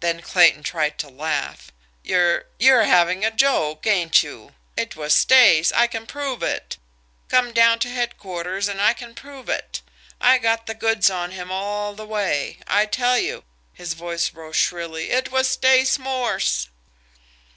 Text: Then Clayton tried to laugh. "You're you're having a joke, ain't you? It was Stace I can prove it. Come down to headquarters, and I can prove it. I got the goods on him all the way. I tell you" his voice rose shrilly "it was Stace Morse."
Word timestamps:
Then 0.00 0.20
Clayton 0.20 0.64
tried 0.64 0.98
to 0.98 1.08
laugh. 1.08 1.70
"You're 2.02 2.46
you're 2.58 2.86
having 2.86 3.24
a 3.24 3.30
joke, 3.30 3.86
ain't 3.86 4.20
you? 4.24 4.56
It 4.76 4.96
was 4.96 5.14
Stace 5.14 5.70
I 5.70 5.86
can 5.86 6.06
prove 6.08 6.42
it. 6.42 6.76
Come 7.28 7.52
down 7.52 7.78
to 7.78 7.88
headquarters, 7.88 8.66
and 8.66 8.80
I 8.80 8.94
can 8.94 9.14
prove 9.14 9.48
it. 9.48 9.80
I 10.20 10.38
got 10.38 10.66
the 10.66 10.74
goods 10.74 11.08
on 11.08 11.30
him 11.30 11.52
all 11.52 11.94
the 11.94 12.04
way. 12.04 12.58
I 12.66 12.86
tell 12.86 13.16
you" 13.16 13.44
his 13.72 13.94
voice 13.94 14.32
rose 14.34 14.56
shrilly 14.56 15.12
"it 15.12 15.30
was 15.30 15.48
Stace 15.48 16.00
Morse." 16.00 16.66